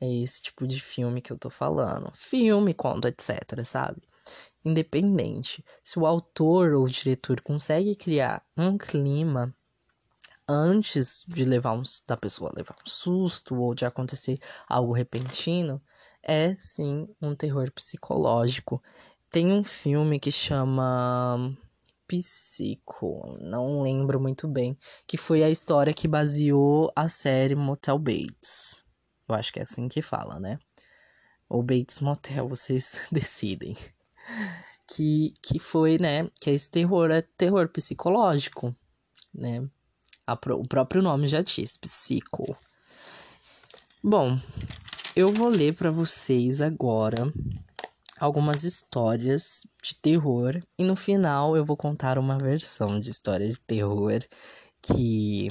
É 0.00 0.06
esse 0.06 0.40
tipo 0.40 0.68
de 0.68 0.80
filme 0.80 1.20
que 1.20 1.32
eu 1.32 1.38
tô 1.38 1.50
falando. 1.50 2.12
Filme, 2.14 2.72
conto, 2.72 3.08
etc, 3.08 3.64
sabe? 3.64 4.00
Independente. 4.64 5.64
Se 5.82 5.98
o 5.98 6.06
autor 6.06 6.72
ou 6.72 6.84
o 6.84 6.90
diretor 6.90 7.40
consegue 7.40 7.94
criar 7.94 8.44
um 8.56 8.78
clima 8.78 9.54
antes 10.48 11.24
de 11.26 11.44
levar 11.44 11.72
um, 11.72 11.82
da 12.06 12.16
pessoa 12.16 12.52
levar 12.54 12.76
um 12.84 12.88
susto 12.88 13.54
ou 13.56 13.74
de 13.74 13.84
acontecer 13.84 14.38
algo 14.68 14.92
repentino, 14.92 15.82
é 16.22 16.54
sim 16.56 17.08
um 17.20 17.34
terror 17.34 17.70
psicológico. 17.72 18.82
Tem 19.30 19.52
um 19.52 19.64
filme 19.64 20.20
que 20.20 20.30
chama 20.30 21.56
Psico, 22.06 23.38
não 23.40 23.80
lembro 23.80 24.20
muito 24.20 24.46
bem, 24.46 24.76
que 25.06 25.16
foi 25.16 25.42
a 25.42 25.50
história 25.50 25.94
que 25.94 26.06
baseou 26.06 26.92
a 26.94 27.08
série 27.08 27.54
Motel 27.54 27.98
Bates. 27.98 28.84
Eu 29.26 29.34
acho 29.34 29.52
que 29.52 29.58
é 29.58 29.62
assim 29.62 29.88
que 29.88 30.02
fala, 30.02 30.38
né? 30.38 30.58
Ou 31.48 31.62
Bates 31.62 32.00
Motel, 32.00 32.48
vocês 32.48 33.08
decidem. 33.10 33.74
Que, 34.86 35.34
que 35.42 35.58
foi, 35.58 35.98
né? 35.98 36.28
Que 36.40 36.50
esse 36.50 36.70
terror 36.70 37.10
é 37.10 37.22
terror 37.22 37.68
psicológico, 37.68 38.74
né? 39.34 39.66
A, 40.26 40.34
o 40.34 40.68
próprio 40.68 41.02
nome 41.02 41.26
já 41.26 41.40
diz, 41.40 41.76
psico. 41.76 42.56
Bom, 44.02 44.38
eu 45.14 45.32
vou 45.32 45.48
ler 45.48 45.74
para 45.74 45.90
vocês 45.90 46.60
agora 46.60 47.32
algumas 48.18 48.64
histórias 48.64 49.66
de 49.82 49.94
terror 49.96 50.60
e 50.78 50.84
no 50.84 50.94
final 50.94 51.56
eu 51.56 51.64
vou 51.64 51.76
contar 51.76 52.18
uma 52.18 52.38
versão 52.38 53.00
de 53.00 53.10
história 53.10 53.48
de 53.48 53.60
terror 53.60 54.20
que 54.80 55.50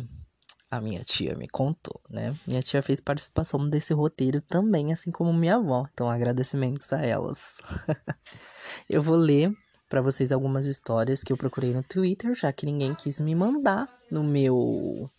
a 0.71 0.79
minha 0.79 1.03
tia 1.03 1.35
me 1.35 1.49
contou, 1.49 1.99
né? 2.09 2.33
Minha 2.47 2.61
tia 2.61 2.81
fez 2.81 3.01
participação 3.01 3.67
desse 3.69 3.93
roteiro 3.93 4.41
também, 4.41 4.93
assim 4.93 5.11
como 5.11 5.33
minha 5.33 5.57
avó. 5.57 5.85
Então, 5.93 6.09
agradecimentos 6.09 6.93
a 6.93 7.05
elas. 7.05 7.57
eu 8.89 9.01
vou 9.01 9.17
ler 9.17 9.51
para 9.89 10.01
vocês 10.01 10.31
algumas 10.31 10.65
histórias 10.65 11.25
que 11.25 11.33
eu 11.33 11.37
procurei 11.37 11.73
no 11.73 11.83
Twitter, 11.83 12.33
já 12.33 12.53
que 12.53 12.65
ninguém 12.65 12.95
quis 12.95 13.19
me 13.19 13.35
mandar 13.35 13.89
no 14.09 14.23
meu 14.23 15.09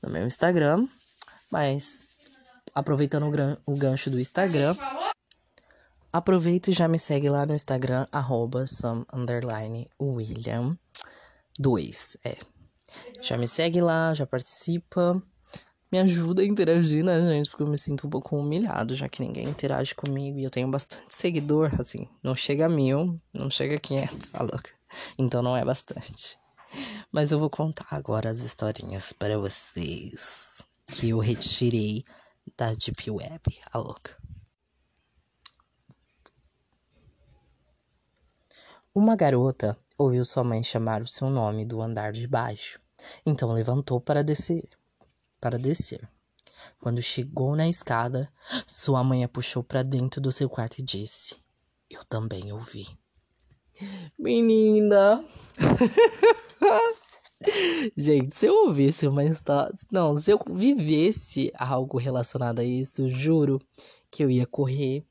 no 0.00 0.10
meu 0.10 0.24
Instagram, 0.24 0.86
mas 1.50 2.04
aproveitando 2.72 3.24
o, 3.24 3.72
o 3.72 3.76
gancho 3.76 4.10
do 4.10 4.20
Instagram, 4.20 4.76
aproveita 6.12 6.70
e 6.70 6.72
já 6.72 6.86
me 6.86 7.00
segue 7.00 7.28
lá 7.28 7.44
no 7.44 7.54
Instagram 7.54 8.06
arroba 8.12 8.64
William 10.00 10.78
2, 11.58 12.18
é. 12.24 12.55
Já 13.20 13.36
me 13.36 13.48
segue 13.48 13.80
lá, 13.80 14.14
já 14.14 14.26
participa. 14.26 15.22
Me 15.90 16.00
ajuda 16.00 16.42
a 16.42 16.44
interagir, 16.44 17.04
né, 17.04 17.20
gente? 17.20 17.48
Porque 17.48 17.62
eu 17.62 17.68
me 17.68 17.78
sinto 17.78 18.06
um 18.06 18.10
pouco 18.10 18.36
humilhado, 18.36 18.94
já 18.94 19.08
que 19.08 19.22
ninguém 19.22 19.48
interage 19.48 19.94
comigo. 19.94 20.38
E 20.38 20.44
eu 20.44 20.50
tenho 20.50 20.68
bastante 20.68 21.06
seguidor, 21.14 21.70
assim. 21.80 22.08
Não 22.22 22.34
chega 22.34 22.66
a 22.66 22.68
mil, 22.68 23.20
não 23.32 23.48
chega 23.48 23.76
a 23.76 23.80
500, 23.80 24.32
tá 24.32 24.42
louca? 24.42 24.70
Então 25.18 25.42
não 25.42 25.56
é 25.56 25.64
bastante. 25.64 26.38
Mas 27.12 27.32
eu 27.32 27.38
vou 27.38 27.48
contar 27.48 27.86
agora 27.90 28.30
as 28.30 28.40
historinhas 28.40 29.12
para 29.12 29.38
vocês. 29.38 30.62
Que 30.88 31.10
eu 31.10 31.18
retirei 31.18 32.04
da 32.56 32.72
Deep 32.72 33.10
Web, 33.10 33.58
a 33.72 33.78
louca. 33.78 34.16
Uma 38.94 39.16
garota 39.16 39.76
ouviu 39.98 40.24
sua 40.24 40.44
mãe 40.44 40.62
chamar 40.62 41.02
o 41.02 41.08
seu 41.08 41.30
nome 41.30 41.64
do 41.64 41.80
andar 41.80 42.12
de 42.12 42.26
baixo. 42.26 42.80
Então 43.24 43.52
levantou 43.52 44.00
para 44.00 44.22
descer. 44.22 44.68
Para 45.40 45.58
descer. 45.58 46.08
Quando 46.80 47.02
chegou 47.02 47.54
na 47.54 47.68
escada, 47.68 48.30
sua 48.66 49.04
mãe 49.04 49.24
a 49.24 49.28
puxou 49.28 49.62
para 49.62 49.82
dentro 49.82 50.20
do 50.20 50.32
seu 50.32 50.48
quarto 50.48 50.78
e 50.78 50.82
disse: 50.82 51.36
Eu 51.88 52.04
também 52.04 52.52
ouvi. 52.52 52.86
Menina! 54.18 55.22
Gente, 57.96 58.34
se 58.34 58.46
eu 58.46 58.54
ouvisse 58.64 59.06
uma 59.06 59.22
história. 59.22 59.72
Não, 59.90 60.18
se 60.18 60.30
eu 60.30 60.40
vivesse 60.50 61.52
algo 61.54 61.98
relacionado 61.98 62.60
a 62.60 62.64
isso, 62.64 63.10
juro 63.10 63.60
que 64.10 64.24
eu 64.24 64.30
ia 64.30 64.46
correr, 64.46 65.04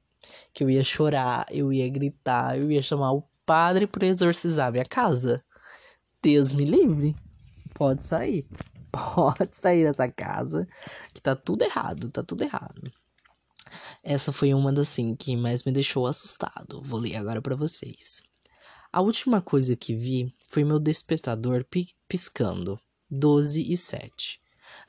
que 0.51 0.63
eu 0.63 0.69
ia 0.69 0.83
chorar, 0.83 1.45
eu 1.51 1.71
ia 1.71 1.87
gritar, 1.87 2.57
eu 2.57 2.71
ia 2.71 2.81
chamar 2.81 3.11
o 3.11 3.23
padre 3.45 3.87
para 3.87 4.07
exorcizar 4.07 4.71
minha 4.71 4.85
casa. 4.85 5.43
Deus 6.21 6.53
me 6.53 6.65
livre. 6.65 7.15
Pode 7.73 8.03
sair. 8.03 8.47
Pode 8.91 9.49
sair 9.61 9.85
dessa 9.85 10.09
casa. 10.09 10.67
Que 11.13 11.21
tá 11.21 11.35
tudo 11.35 11.63
errado, 11.63 12.09
tá 12.09 12.23
tudo 12.23 12.43
errado. 12.43 12.91
Essa 14.03 14.31
foi 14.31 14.53
uma 14.53 14.71
das 14.71 14.89
assim 14.89 15.15
que 15.15 15.35
mais 15.35 15.63
me 15.63 15.71
deixou 15.71 16.07
assustado. 16.07 16.81
Vou 16.83 16.99
ler 16.99 17.15
agora 17.15 17.41
para 17.41 17.55
vocês. 17.55 18.21
A 18.91 19.01
última 19.01 19.41
coisa 19.41 19.75
que 19.75 19.93
vi 19.93 20.33
foi 20.47 20.63
meu 20.63 20.79
despertador 20.79 21.65
piscando, 22.07 22.79
12 23.09 23.61
e 23.69 23.75
7, 23.75 24.39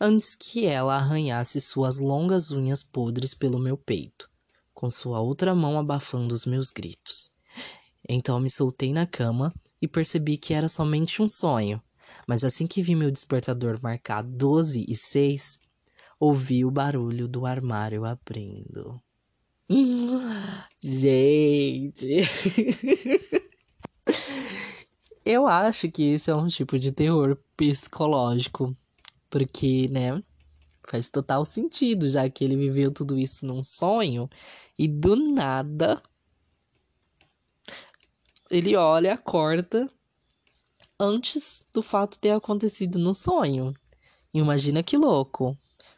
antes 0.00 0.36
que 0.36 0.64
ela 0.64 0.94
arranhasse 0.96 1.60
suas 1.60 1.98
longas 1.98 2.52
unhas 2.52 2.82
podres 2.84 3.34
pelo 3.34 3.58
meu 3.58 3.76
peito, 3.76 4.30
com 4.72 4.88
sua 4.90 5.20
outra 5.20 5.54
mão 5.54 5.78
abafando 5.78 6.34
os 6.34 6.46
meus 6.46 6.70
gritos. 6.70 7.32
Então 8.08 8.40
me 8.40 8.50
soltei 8.50 8.92
na 8.92 9.06
cama 9.06 9.52
e 9.80 9.88
percebi 9.88 10.36
que 10.36 10.54
era 10.54 10.68
somente 10.68 11.22
um 11.22 11.28
sonho, 11.28 11.82
mas 12.26 12.44
assim 12.44 12.66
que 12.66 12.82
vi 12.82 12.94
meu 12.94 13.10
despertador 13.10 13.78
marcar 13.82 14.22
12 14.22 14.84
e 14.88 14.94
6, 14.94 15.58
ouvi 16.20 16.64
o 16.64 16.70
barulho 16.70 17.26
do 17.28 17.44
armário 17.44 18.04
abrindo. 18.04 19.00
Gente. 20.80 22.18
Eu 25.24 25.48
acho 25.48 25.90
que 25.90 26.04
esse 26.12 26.30
é 26.30 26.36
um 26.36 26.46
tipo 26.46 26.78
de 26.78 26.92
terror 26.92 27.36
psicológico. 27.56 28.72
Porque, 29.28 29.88
né? 29.90 30.22
Faz 30.88 31.08
total 31.08 31.44
sentido, 31.44 32.08
já 32.08 32.30
que 32.30 32.44
ele 32.44 32.56
viveu 32.56 32.92
tudo 32.92 33.18
isso 33.18 33.44
num 33.44 33.60
sonho 33.60 34.30
e 34.78 34.86
do 34.86 35.16
nada 35.16 36.00
ele 38.50 38.76
olha, 38.76 39.14
acorda 39.14 39.88
antes 40.98 41.64
do 41.72 41.82
fato 41.82 42.18
ter 42.18 42.30
acontecido 42.30 42.98
no 42.98 43.14
sonho. 43.14 43.74
Imagina 44.32 44.82
que 44.82 44.96
louco. 44.96 45.56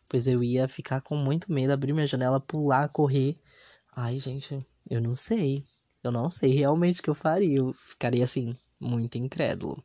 Pois 0.09 0.26
eu 0.26 0.43
ia 0.43 0.67
ficar 0.67 1.00
com 1.02 1.17
muito 1.17 1.52
medo, 1.52 1.73
abrir 1.73 1.93
minha 1.93 2.07
janela, 2.07 2.40
pular, 2.40 2.88
correr. 2.88 3.38
Ai, 3.95 4.19
gente, 4.19 4.64
eu 4.88 5.00
não 5.00 5.14
sei. 5.14 5.62
Eu 6.02 6.11
não 6.12 6.31
sei 6.31 6.52
realmente 6.52 7.00
o 7.00 7.02
que 7.02 7.11
eu 7.11 7.14
faria. 7.14 7.59
Eu 7.59 7.73
ficaria 7.73 8.25
assim, 8.25 8.57
muito 8.81 9.19
incrédulo. 9.19 9.83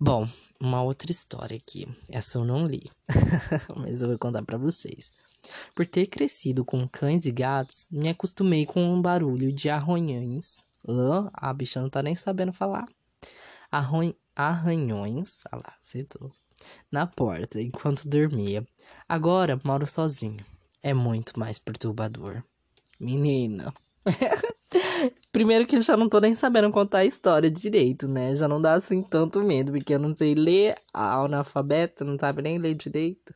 Bom, 0.00 0.28
uma 0.60 0.82
outra 0.82 1.10
história 1.10 1.56
aqui. 1.56 1.86
Essa 2.08 2.38
eu 2.38 2.44
não 2.44 2.66
li, 2.66 2.90
mas 3.76 4.02
eu 4.02 4.08
vou 4.08 4.18
contar 4.18 4.42
para 4.44 4.56
vocês. 4.56 5.12
Por 5.74 5.86
ter 5.86 6.06
crescido 6.06 6.64
com 6.64 6.88
cães 6.88 7.26
e 7.26 7.32
gatos, 7.32 7.88
me 7.90 8.08
acostumei 8.08 8.66
com 8.66 8.82
um 8.82 9.00
barulho 9.00 9.52
de 9.52 9.68
arranhões. 9.68 10.66
Uh, 10.86 11.30
a 11.32 11.52
bicha 11.52 11.80
não 11.80 11.90
tá 11.90 12.02
nem 12.02 12.14
sabendo 12.14 12.52
falar. 12.52 12.86
Arron... 13.70 14.12
Arranhões. 14.34 15.40
Ah 15.50 15.56
lá, 15.56 15.72
acertou. 15.80 16.30
Na 16.90 17.06
porta, 17.06 17.60
enquanto 17.60 18.08
dormia. 18.08 18.66
Agora 19.08 19.60
moro 19.64 19.86
sozinho. 19.86 20.44
É 20.82 20.94
muito 20.94 21.38
mais 21.38 21.58
perturbador. 21.58 22.42
Menina. 23.00 23.72
Primeiro 25.32 25.66
que 25.66 25.76
eu 25.76 25.80
já 25.80 25.96
não 25.96 26.08
tô 26.08 26.18
nem 26.20 26.34
sabendo 26.34 26.70
contar 26.70 26.98
a 26.98 27.04
história 27.04 27.50
direito, 27.50 28.08
né? 28.08 28.34
Já 28.34 28.48
não 28.48 28.60
dá 28.60 28.74
assim 28.74 29.02
tanto 29.02 29.42
medo, 29.42 29.72
porque 29.72 29.94
eu 29.94 29.98
não 29.98 30.14
sei 30.14 30.34
ler 30.34 30.74
analfabeto, 30.92 32.04
não 32.04 32.18
sabe 32.18 32.42
nem 32.42 32.58
ler 32.58 32.74
direito. 32.74 33.34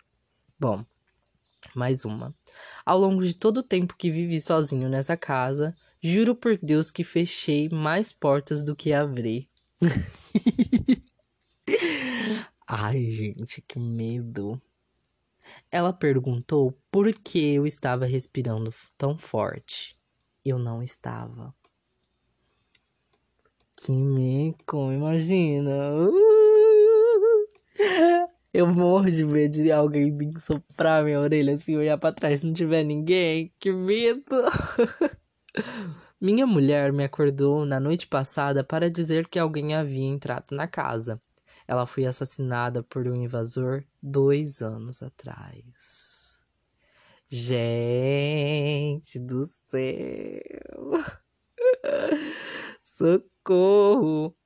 Bom, 0.59 0.85
mais 1.75 2.05
uma. 2.05 2.35
Ao 2.85 2.99
longo 2.99 3.23
de 3.23 3.35
todo 3.35 3.59
o 3.59 3.63
tempo 3.63 3.97
que 3.97 4.11
vivi 4.11 4.41
sozinho 4.41 4.89
nessa 4.89 5.17
casa, 5.17 5.77
juro 6.03 6.35
por 6.35 6.59
Deus 6.59 6.91
que 6.91 7.05
fechei 7.05 7.69
mais 7.69 8.13
portas 8.13 8.65
do 8.65 8.75
que 8.75 8.93
abri. 8.93 9.49
Ai, 12.67 13.09
gente, 13.11 13.63
que 13.63 13.79
medo. 13.79 14.61
Ela 15.71 15.93
perguntou 15.93 16.77
por 16.91 17.13
que 17.13 17.55
eu 17.55 17.65
estava 17.67 18.05
respirando 18.05 18.75
tão 18.99 19.17
forte. 19.17 19.97
Eu 20.45 20.59
não 20.59 20.83
estava. 20.83 21.55
Que 23.77 23.93
meco, 23.93 24.91
imagina. 24.93 25.71
Eu 28.55 28.67
morro 28.67 29.11
de 29.11 29.25
medo 29.25 29.55
de 29.55 29.73
alguém 29.73 30.15
soprar 30.39 31.03
minha 31.03 31.19
orelha 31.19 31.55
assim, 31.55 31.75
olhar 31.75 31.97
pra 31.97 32.13
trás 32.13 32.41
se 32.41 32.47
não 32.47 32.53
tiver 32.53 32.85
ninguém. 32.85 33.51
Que 33.59 33.73
medo! 33.73 34.23
Minha 36.21 36.47
mulher 36.47 36.93
me 36.93 37.05
acordou 37.05 37.67
na 37.67 37.81
noite 37.81 38.07
passada 38.07 38.63
para 38.63 38.91
dizer 38.91 39.29
que 39.29 39.39
alguém 39.39 39.75
havia 39.75 40.07
entrado 40.07 40.53
na 40.53 40.69
casa. 40.69 41.21
Ela 41.67 41.87
foi 41.87 42.07
assassinada 42.07 42.83
por 42.83 43.07
um 43.09 43.15
invasor 43.15 43.85
dois 44.03 44.63
anos 44.63 45.03
atrás. 45.03 46.47
Gente 47.29 49.19
do 49.19 49.45
céu! 49.45 50.91
Socorro! 52.83 54.37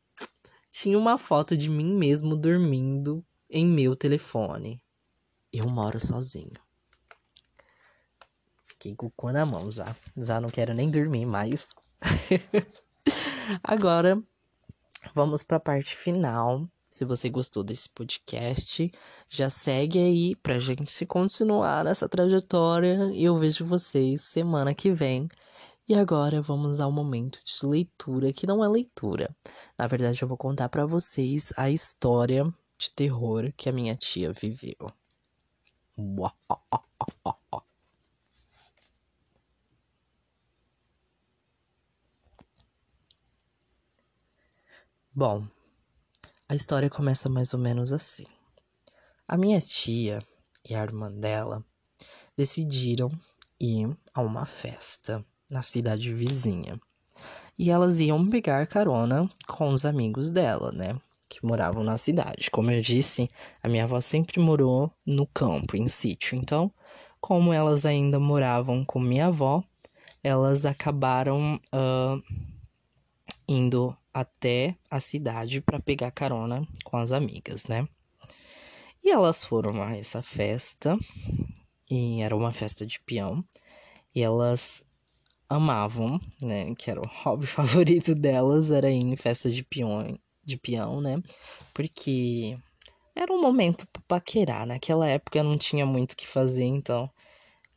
Tinha 0.70 0.98
uma 0.98 1.18
foto 1.18 1.56
de 1.56 1.68
mim 1.68 1.94
mesmo 1.94 2.36
dormindo 2.36 3.24
em 3.50 3.66
meu 3.66 3.96
telefone. 3.96 4.82
Eu 5.52 5.68
moro 5.68 5.98
sozinho. 5.98 6.65
Fiquei 8.86 8.94
com 8.94 9.06
o 9.06 9.10
cu 9.16 9.32
na 9.32 9.44
mão 9.44 9.68
já. 9.70 9.96
Já 10.16 10.40
não 10.40 10.48
quero 10.48 10.72
nem 10.72 10.88
dormir 10.88 11.26
mais. 11.26 11.66
Agora, 13.64 14.22
vamos 15.12 15.42
para 15.42 15.56
a 15.56 15.60
parte 15.60 15.96
final 15.96 16.68
se 16.88 17.04
você 17.04 17.28
gostou 17.28 17.64
desse 17.64 17.88
podcast, 17.88 18.90
já 19.28 19.50
segue 19.50 19.98
aí 19.98 20.36
pra 20.36 20.58
gente 20.60 21.04
continuar 21.04 21.84
nessa 21.84 22.08
trajetória 22.08 23.10
e 23.12 23.24
eu 23.24 23.36
vejo 23.36 23.66
vocês 23.66 24.22
semana 24.22 24.72
que 24.72 24.92
vem. 24.92 25.28
E 25.88 25.94
agora 25.94 26.40
vamos 26.40 26.78
ao 26.78 26.92
momento 26.92 27.40
de 27.44 27.66
leitura, 27.66 28.32
que 28.32 28.46
não 28.46 28.64
é 28.64 28.68
leitura. 28.68 29.28
Na 29.76 29.88
verdade, 29.88 30.22
eu 30.22 30.28
vou 30.28 30.38
contar 30.38 30.68
para 30.68 30.86
vocês 30.86 31.52
a 31.56 31.68
história 31.70 32.44
de 32.78 32.92
terror 32.92 33.52
que 33.56 33.68
a 33.68 33.72
minha 33.72 33.96
tia 33.96 34.32
viveu. 34.32 34.92
Bom, 45.18 45.46
a 46.46 46.54
história 46.54 46.90
começa 46.90 47.26
mais 47.26 47.54
ou 47.54 47.58
menos 47.58 47.90
assim. 47.90 48.26
A 49.26 49.38
minha 49.38 49.58
tia 49.62 50.22
e 50.68 50.74
a 50.74 50.82
irmã 50.82 51.10
dela 51.10 51.64
decidiram 52.36 53.10
ir 53.58 53.96
a 54.12 54.20
uma 54.20 54.44
festa 54.44 55.24
na 55.50 55.62
cidade 55.62 56.12
vizinha. 56.12 56.78
E 57.58 57.70
elas 57.70 57.98
iam 57.98 58.28
pegar 58.28 58.66
carona 58.66 59.26
com 59.48 59.70
os 59.70 59.86
amigos 59.86 60.30
dela, 60.30 60.70
né? 60.70 61.00
Que 61.30 61.42
moravam 61.46 61.82
na 61.82 61.96
cidade. 61.96 62.50
Como 62.50 62.70
eu 62.70 62.82
disse, 62.82 63.26
a 63.62 63.70
minha 63.70 63.84
avó 63.84 64.02
sempre 64.02 64.38
morou 64.38 64.92
no 65.06 65.26
campo, 65.26 65.78
em 65.78 65.88
sítio. 65.88 66.36
Então, 66.36 66.70
como 67.22 67.54
elas 67.54 67.86
ainda 67.86 68.20
moravam 68.20 68.84
com 68.84 69.00
minha 69.00 69.28
avó, 69.28 69.64
elas 70.22 70.66
acabaram 70.66 71.58
uh, 71.72 72.22
indo 73.48 73.96
até 74.16 74.74
a 74.90 74.98
cidade 74.98 75.60
para 75.60 75.78
pegar 75.78 76.10
carona 76.10 76.66
com 76.82 76.96
as 76.96 77.12
amigas, 77.12 77.66
né? 77.66 77.86
E 79.04 79.10
elas 79.10 79.44
foram 79.44 79.82
a 79.82 79.94
essa 79.94 80.22
festa, 80.22 80.98
e 81.90 82.22
era 82.22 82.34
uma 82.34 82.50
festa 82.50 82.86
de 82.86 82.98
peão, 83.00 83.44
e 84.14 84.22
elas 84.22 84.82
amavam, 85.50 86.18
né? 86.40 86.74
Que 86.76 86.90
era 86.90 86.98
o 86.98 87.04
hobby 87.24 87.46
favorito 87.46 88.14
delas, 88.14 88.70
era 88.70 88.90
ir 88.90 89.02
em 89.02 89.16
festa 89.16 89.50
de 89.50 89.62
peão, 89.62 90.18
de 90.42 90.56
peão, 90.56 91.02
né? 91.02 91.22
Porque 91.74 92.58
era 93.14 93.30
um 93.30 93.40
momento 93.42 93.86
para 93.88 94.02
paquerar. 94.08 94.66
Naquela 94.66 95.06
época 95.06 95.42
não 95.42 95.58
tinha 95.58 95.84
muito 95.84 96.12
o 96.12 96.16
que 96.16 96.26
fazer, 96.26 96.64
então 96.64 97.10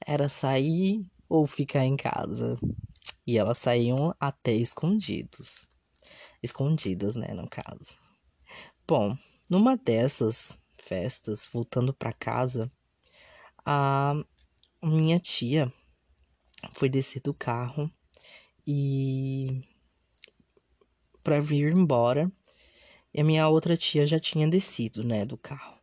era 0.08 0.30
sair 0.30 1.06
ou 1.28 1.46
ficar 1.46 1.84
em 1.84 1.98
casa. 1.98 2.58
E 3.28 3.38
elas 3.38 3.58
saíam 3.58 4.16
até 4.22 4.54
escondidos 4.54 5.69
escondidas, 6.42 7.16
né, 7.16 7.34
no 7.34 7.48
caso. 7.50 7.98
Bom, 8.88 9.16
numa 9.50 9.78
dessas 9.78 10.58
festas, 10.74 11.50
voltando 11.52 11.94
para 11.94 12.14
casa, 12.14 12.72
a 13.66 14.16
minha 14.82 15.20
tia 15.20 15.72
foi 16.74 16.90
descer 16.90 17.22
do 17.22 17.34
carro 17.34 17.92
e 18.66 19.64
para 21.24 21.40
vir 21.40 21.74
embora. 21.74 22.32
E 23.14 23.22
a 23.22 23.24
minha 23.24 23.48
outra 23.48 23.76
tia 23.76 24.06
já 24.06 24.20
tinha 24.20 24.48
descido, 24.48 25.04
né, 25.04 25.26
do 25.26 25.38
carro. 25.38 25.80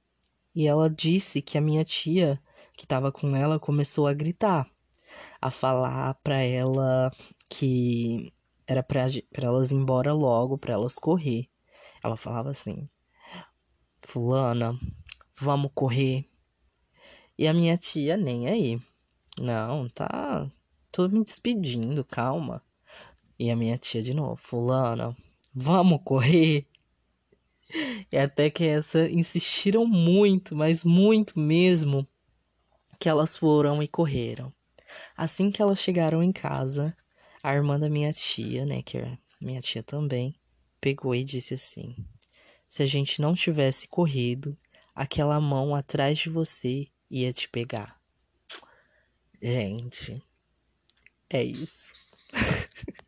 E 0.55 0.67
ela 0.67 0.89
disse 0.89 1.43
que 1.43 1.59
a 1.59 1.61
minha 1.61 1.85
tia, 1.85 2.41
que 2.77 2.85
estava 2.85 3.11
com 3.13 3.35
ela, 3.35 3.59
começou 3.59 4.07
a 4.07 4.15
gritar, 4.15 4.69
a 5.41 5.51
falar 5.51 6.15
para 6.23 6.43
ela 6.43 7.11
que 7.51 8.33
era 8.67 8.83
pra, 8.83 9.07
elas 9.35 9.71
ir 9.71 9.77
embora 9.77 10.13
logo, 10.13 10.59
pra 10.59 10.75
elas 10.75 10.99
correr. 10.99 11.49
Ela 12.03 12.17
falava 12.17 12.51
assim: 12.51 12.89
Fulana, 14.01 14.79
vamos 15.39 15.71
correr. 15.75 16.25
E 17.39 17.47
a 17.47 17.53
minha 17.53 17.77
tia 17.77 18.17
nem 18.17 18.49
aí. 18.49 18.79
Não, 19.39 19.89
tá. 19.89 20.51
Tô 20.91 21.09
me 21.09 21.23
despedindo, 21.23 22.05
calma. 22.05 22.63
E 23.39 23.51
a 23.51 23.57
minha 23.57 23.77
tia 23.77 24.03
de 24.03 24.15
novo: 24.15 24.37
Fulana, 24.37 25.17
vamos 25.55 26.01
correr. 26.05 26.67
E 28.13 28.17
até 28.17 28.49
que 28.49 28.65
essa 28.65 29.11
insistiram 29.11 29.85
muito, 29.85 30.55
mas 30.55 30.85
muito 30.85 31.37
mesmo, 31.37 32.07
que 32.97 33.09
elas 33.09 33.37
foram 33.37 33.83
e 33.83 33.89
correram. 33.89 34.53
Assim 35.17 35.51
que 35.51 35.61
elas 35.61 35.81
chegaram 35.81 36.23
em 36.23 36.31
casa, 36.31 36.97
a 37.47 37.55
irmã 37.55 37.79
da 37.79 37.89
minha 37.89 38.13
tia, 38.13 38.67
né, 38.67 38.83
que 38.83 38.99
é 38.99 39.17
minha 39.41 39.61
tia 39.61 39.81
também, 39.81 40.35
pegou 40.81 41.15
e 41.15 41.23
disse 41.23 41.55
assim: 41.55 41.95
Se 42.67 42.83
a 42.83 42.87
gente 42.87 43.23
não 43.23 43.35
tivesse 43.35 43.87
corrido, 43.87 44.59
aquela 44.93 45.41
mão 45.41 45.73
atrás 45.73 46.19
de 46.19 46.29
você 46.29 46.89
ia 47.09 47.33
te 47.33 47.49
pegar. 47.49 48.01
Gente, 49.41 50.21
é 51.31 51.45
isso. 51.45 51.93